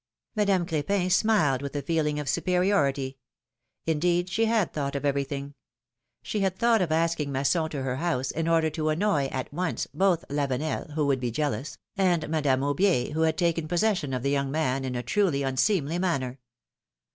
'^ 0.01 0.03
Madame 0.35 0.65
Crepin 0.65 1.11
smiled 1.11 1.61
with 1.61 1.75
a 1.75 1.83
feeling 1.83 2.19
of 2.19 2.27
superiority; 2.27 3.19
indeed, 3.85 4.29
she 4.31 4.45
had 4.45 4.73
thought 4.73 4.95
of 4.95 5.05
everything! 5.05 5.53
She 6.23 6.39
had 6.39 6.57
thought 6.57 6.81
of 6.81 6.91
asking 6.91 7.31
Masson 7.31 7.69
to 7.69 7.83
her 7.83 7.97
house 7.97 8.31
in 8.31 8.47
order 8.47 8.71
to 8.71 8.89
annoy, 8.89 9.25
at 9.27 9.53
once, 9.53 9.85
both 9.93 10.25
Lavenel, 10.27 10.93
who 10.93 11.05
would 11.05 11.19
be 11.19 11.29
jealous, 11.29 11.77
and 11.95 12.27
Madame 12.29 12.63
Aubier, 12.63 13.11
who 13.11 13.21
had 13.21 13.37
taken 13.37 13.67
possession 13.67 14.11
of 14.11 14.23
the 14.23 14.31
young 14.31 14.49
man 14.49 14.85
in 14.85 14.95
a 14.95 15.03
truly 15.03 15.43
unseemly 15.43 15.99
manner 15.99 16.39